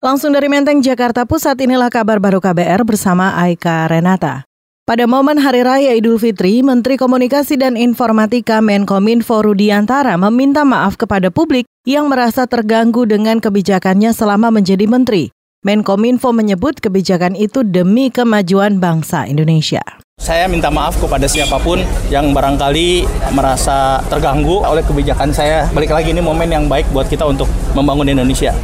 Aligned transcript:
Langsung 0.00 0.32
dari 0.32 0.48
Menteng, 0.48 0.80
Jakarta 0.80 1.28
Pusat, 1.28 1.68
inilah 1.68 1.92
kabar 1.92 2.16
baru 2.16 2.40
KBR 2.40 2.88
bersama 2.88 3.36
Aika 3.36 3.84
Renata. 3.84 4.48
Pada 4.88 5.04
momen 5.04 5.36
Hari 5.36 5.60
Raya 5.60 5.92
Idul 5.92 6.16
Fitri, 6.16 6.64
Menteri 6.64 6.96
Komunikasi 6.96 7.60
dan 7.60 7.76
Informatika 7.76 8.64
Menkominfo 8.64 9.44
Rudiantara 9.44 10.16
meminta 10.16 10.64
maaf 10.64 10.96
kepada 10.96 11.28
publik 11.28 11.68
yang 11.84 12.08
merasa 12.08 12.48
terganggu 12.48 13.04
dengan 13.04 13.44
kebijakannya 13.44 14.16
selama 14.16 14.48
menjadi 14.48 14.88
menteri. 14.88 15.36
Menkominfo 15.68 16.32
menyebut 16.32 16.80
kebijakan 16.80 17.36
itu 17.36 17.60
demi 17.60 18.08
kemajuan 18.08 18.80
bangsa 18.80 19.28
Indonesia. 19.28 19.84
Saya 20.16 20.48
minta 20.48 20.72
maaf 20.72 20.96
kepada 20.96 21.28
siapa 21.28 21.60
pun 21.60 21.76
yang 22.08 22.32
barangkali 22.32 23.04
merasa 23.36 24.00
terganggu 24.08 24.64
oleh 24.64 24.80
kebijakan 24.80 25.28
saya. 25.28 25.68
Balik 25.76 25.92
lagi 25.92 26.16
ini 26.16 26.24
momen 26.24 26.48
yang 26.48 26.72
baik 26.72 26.88
buat 26.88 27.04
kita 27.04 27.28
untuk 27.28 27.52
membangun 27.76 28.08
Indonesia. 28.08 28.56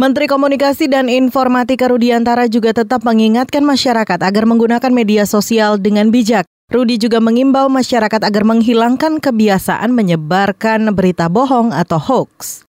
Menteri 0.00 0.24
Komunikasi 0.24 0.88
dan 0.88 1.12
Informatika 1.12 1.84
Rudiantara 1.84 2.48
juga 2.48 2.72
tetap 2.72 3.04
mengingatkan 3.04 3.60
masyarakat 3.60 4.24
agar 4.24 4.48
menggunakan 4.48 4.88
media 4.88 5.28
sosial 5.28 5.76
dengan 5.76 6.08
bijak. 6.08 6.48
Rudi 6.72 6.96
juga 6.96 7.20
mengimbau 7.20 7.68
masyarakat 7.68 8.24
agar 8.24 8.40
menghilangkan 8.48 9.20
kebiasaan 9.20 9.92
menyebarkan 9.92 10.96
berita 10.96 11.28
bohong 11.28 11.76
atau 11.76 12.00
hoax. 12.00 12.64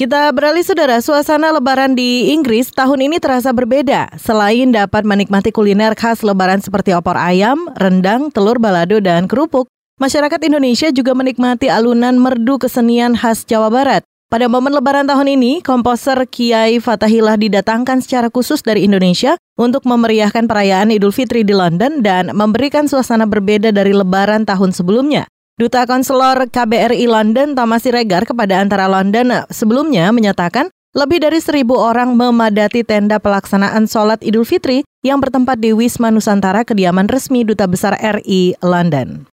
Kita 0.00 0.32
beralih 0.32 0.64
saudara, 0.64 1.04
suasana 1.04 1.52
lebaran 1.52 1.92
di 1.92 2.32
Inggris 2.32 2.72
tahun 2.72 3.04
ini 3.12 3.20
terasa 3.20 3.52
berbeda. 3.52 4.16
Selain 4.16 4.72
dapat 4.72 5.04
menikmati 5.04 5.52
kuliner 5.52 5.92
khas 5.92 6.24
lebaran 6.24 6.64
seperti 6.64 6.96
opor 6.96 7.20
ayam, 7.20 7.68
rendang, 7.76 8.32
telur 8.32 8.56
balado, 8.56 8.96
dan 9.04 9.28
kerupuk, 9.28 9.68
masyarakat 10.00 10.40
Indonesia 10.48 10.88
juga 10.88 11.12
menikmati 11.12 11.68
alunan 11.68 12.16
merdu 12.16 12.56
kesenian 12.56 13.12
khas 13.12 13.44
Jawa 13.44 13.68
Barat. 13.68 14.08
Pada 14.30 14.46
momen 14.46 14.70
lebaran 14.70 15.10
tahun 15.10 15.26
ini, 15.26 15.58
komposer 15.58 16.22
Kiai 16.22 16.78
Fatahillah 16.78 17.34
didatangkan 17.34 17.98
secara 17.98 18.30
khusus 18.30 18.62
dari 18.62 18.86
Indonesia 18.86 19.34
untuk 19.58 19.82
memeriahkan 19.82 20.46
perayaan 20.46 20.94
Idul 20.94 21.10
Fitri 21.10 21.42
di 21.42 21.50
London 21.50 21.98
dan 21.98 22.30
memberikan 22.30 22.86
suasana 22.86 23.26
berbeda 23.26 23.74
dari 23.74 23.90
lebaran 23.90 24.46
tahun 24.46 24.70
sebelumnya. 24.70 25.26
Duta 25.58 25.82
Konselor 25.82 26.46
KBRI 26.46 27.10
London 27.10 27.58
Thomas 27.58 27.82
Siregar 27.82 28.22
kepada 28.22 28.62
Antara 28.62 28.86
London 28.86 29.50
sebelumnya 29.50 30.14
menyatakan 30.14 30.70
lebih 30.94 31.26
dari 31.26 31.42
seribu 31.42 31.74
orang 31.74 32.14
memadati 32.14 32.86
tenda 32.86 33.18
pelaksanaan 33.18 33.90
sholat 33.90 34.22
Idul 34.22 34.46
Fitri 34.46 34.86
yang 35.02 35.18
bertempat 35.18 35.58
di 35.58 35.74
Wisma 35.74 36.14
Nusantara 36.14 36.62
kediaman 36.62 37.10
resmi 37.10 37.42
Duta 37.42 37.66
Besar 37.66 37.98
RI 37.98 38.54
London. 38.62 39.29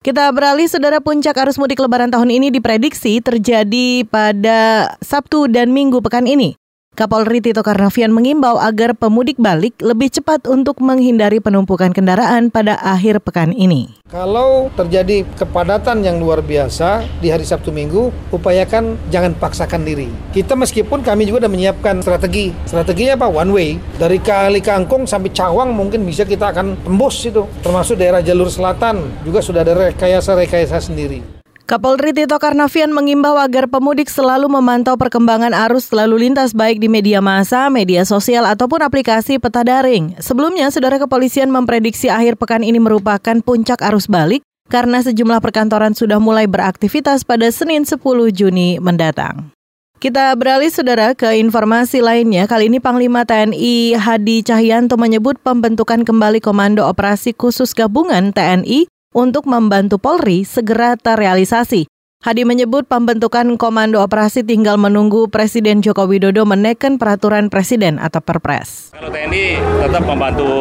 Kita 0.00 0.32
beralih, 0.32 0.64
saudara 0.64 0.96
puncak 0.96 1.36
arus 1.36 1.60
mudik 1.60 1.76
lebaran 1.76 2.08
tahun 2.08 2.32
ini 2.32 2.48
diprediksi 2.48 3.20
terjadi 3.20 4.08
pada 4.08 4.96
Sabtu 5.04 5.44
dan 5.44 5.76
Minggu 5.76 6.00
pekan 6.00 6.24
ini. 6.24 6.59
Kapolri 7.00 7.40
Tito 7.40 7.64
Karnavian 7.64 8.12
mengimbau 8.12 8.60
agar 8.60 8.92
pemudik 8.92 9.40
balik 9.40 9.72
lebih 9.80 10.12
cepat 10.12 10.44
untuk 10.44 10.84
menghindari 10.84 11.40
penumpukan 11.40 11.96
kendaraan 11.96 12.52
pada 12.52 12.76
akhir 12.76 13.24
pekan 13.24 13.56
ini. 13.56 13.88
Kalau 14.12 14.68
terjadi 14.76 15.24
kepadatan 15.32 16.04
yang 16.04 16.20
luar 16.20 16.44
biasa 16.44 17.00
di 17.24 17.32
hari 17.32 17.48
Sabtu 17.48 17.72
Minggu, 17.72 18.12
upayakan 18.36 19.00
jangan 19.08 19.32
paksakan 19.32 19.80
diri. 19.80 20.12
Kita 20.36 20.52
meskipun 20.52 21.00
kami 21.00 21.24
juga 21.24 21.48
sudah 21.48 21.52
menyiapkan 21.56 22.04
strategi. 22.04 22.52
Strateginya 22.68 23.16
apa? 23.16 23.32
One 23.32 23.52
way. 23.56 23.80
Dari 23.96 24.20
Kali 24.20 24.60
Kangkung 24.60 25.08
sampai 25.08 25.32
Cawang 25.32 25.72
mungkin 25.72 26.04
bisa 26.04 26.28
kita 26.28 26.52
akan 26.52 26.84
tembus 26.84 27.16
itu. 27.24 27.48
Termasuk 27.64 27.96
daerah 27.96 28.20
jalur 28.20 28.52
selatan 28.52 29.24
juga 29.24 29.40
sudah 29.40 29.64
ada 29.64 29.88
rekayasa-rekayasa 29.88 30.92
sendiri. 30.92 31.39
Kapolri 31.70 32.10
Tito 32.10 32.34
Karnavian 32.34 32.90
mengimbau 32.90 33.38
agar 33.38 33.70
pemudik 33.70 34.10
selalu 34.10 34.50
memantau 34.50 34.98
perkembangan 34.98 35.54
arus 35.54 35.86
lalu 35.94 36.26
lintas 36.26 36.50
baik 36.50 36.82
di 36.82 36.90
media 36.90 37.22
massa, 37.22 37.70
media 37.70 38.02
sosial, 38.02 38.42
ataupun 38.42 38.82
aplikasi 38.82 39.38
peta 39.38 39.62
daring. 39.62 40.18
Sebelumnya, 40.18 40.66
saudara 40.74 40.98
kepolisian 40.98 41.46
memprediksi 41.46 42.10
akhir 42.10 42.42
pekan 42.42 42.66
ini 42.66 42.82
merupakan 42.82 43.38
puncak 43.38 43.86
arus 43.86 44.10
balik 44.10 44.42
karena 44.66 44.98
sejumlah 44.98 45.38
perkantoran 45.38 45.94
sudah 45.94 46.18
mulai 46.18 46.50
beraktivitas 46.50 47.22
pada 47.22 47.46
Senin 47.54 47.86
10 47.86 48.02
Juni 48.34 48.82
mendatang. 48.82 49.54
Kita 50.02 50.34
beralih 50.34 50.74
saudara 50.74 51.14
ke 51.14 51.38
informasi 51.38 52.02
lainnya. 52.02 52.50
Kali 52.50 52.66
ini 52.66 52.82
Panglima 52.82 53.22
TNI 53.22 53.94
Hadi 53.94 54.42
Cahyanto 54.42 54.98
menyebut 54.98 55.38
pembentukan 55.38 56.02
kembali 56.02 56.42
Komando 56.42 56.82
Operasi 56.90 57.30
Khusus 57.30 57.78
Gabungan 57.78 58.34
TNI 58.34 58.90
untuk 59.10 59.46
membantu 59.46 59.98
Polri 59.98 60.46
segera 60.46 60.94
terrealisasi. 60.94 61.99
Hadi 62.20 62.44
menyebut 62.44 62.84
pembentukan 62.84 63.56
komando 63.56 64.04
operasi 64.04 64.44
tinggal 64.44 64.76
menunggu 64.76 65.32
Presiden 65.32 65.80
Joko 65.80 66.04
Widodo 66.04 66.44
menekan 66.44 67.00
peraturan 67.00 67.48
Presiden 67.48 67.96
atau 67.96 68.20
Perpres. 68.20 68.92
Kalau 68.92 69.08
TNI 69.08 69.56
tetap 69.56 70.04
membantu 70.04 70.52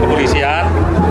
kepolisian 0.00 0.64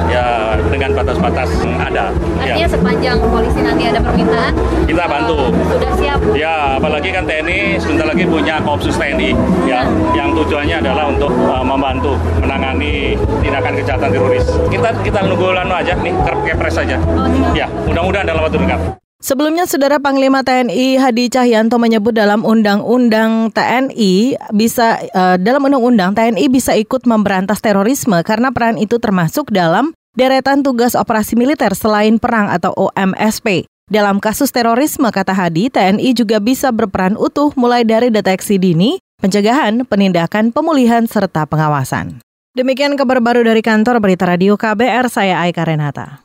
ya 0.10 0.58
dengan 0.74 0.98
batas-batas 0.98 1.46
yang 1.62 1.78
ada. 1.78 2.10
Artinya 2.42 2.66
ya. 2.66 2.74
sepanjang 2.74 3.22
polisi 3.22 3.62
nanti 3.62 3.84
ada 3.86 4.02
permintaan, 4.02 4.54
kita 4.90 5.04
bantu. 5.06 5.54
Sudah 5.54 5.92
siap. 6.02 6.20
Ya, 6.34 6.82
apalagi 6.82 7.14
kan 7.14 7.30
TNI 7.30 7.78
sebentar 7.78 8.10
lagi 8.10 8.26
punya 8.26 8.66
Kopsus 8.66 8.98
TNI 8.98 9.30
ya, 9.70 9.86
nah. 9.86 10.18
yang 10.18 10.34
tujuannya 10.34 10.90
adalah 10.90 11.06
untuk 11.14 11.30
uh, 11.30 11.62
membantu 11.62 12.18
menangani 12.42 13.14
tindakan 13.46 13.78
kejahatan 13.78 14.10
teroris. 14.10 14.50
Kita 14.74 14.90
kita 15.06 15.22
nunggu 15.22 15.54
lanu 15.54 15.78
aja 15.78 15.94
nih, 16.02 16.18
kepres 16.50 16.82
saja. 16.82 16.98
Oh, 16.98 17.30
ya, 17.54 17.70
mudah-mudahan 17.86 18.26
dalam 18.26 18.42
waktu 18.42 18.58
dekat. 18.58 19.03
Sebelumnya, 19.24 19.64
Saudara 19.64 20.04
Panglima 20.04 20.44
TNI 20.44 21.00
Hadi 21.00 21.32
Cahyanto 21.32 21.80
menyebut 21.80 22.12
dalam 22.12 22.44
Undang-Undang 22.44 23.56
TNI 23.56 24.36
bisa 24.52 25.00
uh, 25.16 25.40
dalam 25.40 25.64
Undang-Undang 25.64 26.12
TNI 26.12 26.52
bisa 26.52 26.76
ikut 26.76 27.08
memberantas 27.08 27.64
terorisme 27.64 28.20
karena 28.28 28.52
peran 28.52 28.76
itu 28.76 29.00
termasuk 29.00 29.48
dalam 29.48 29.96
deretan 30.20 30.60
tugas 30.60 30.92
operasi 30.92 31.40
militer 31.40 31.72
selain 31.72 32.20
perang 32.20 32.52
atau 32.52 32.76
OMSP. 32.76 33.64
Dalam 33.88 34.20
kasus 34.20 34.52
terorisme, 34.52 35.08
kata 35.08 35.32
Hadi, 35.32 35.72
TNI 35.72 36.12
juga 36.12 36.44
bisa 36.44 36.76
berperan 36.76 37.16
utuh 37.16 37.56
mulai 37.56 37.88
dari 37.88 38.12
deteksi 38.12 38.60
dini, 38.60 39.00
pencegahan, 39.24 39.88
penindakan, 39.88 40.52
pemulihan, 40.52 41.08
serta 41.08 41.48
pengawasan. 41.48 42.20
Demikian 42.60 43.00
kabar 43.00 43.24
baru 43.24 43.40
dari 43.48 43.64
kantor 43.64 44.04
Berita 44.04 44.28
Radio 44.28 44.60
KBR, 44.60 45.08
saya 45.08 45.40
Aika 45.48 45.64
Renata. 45.64 46.24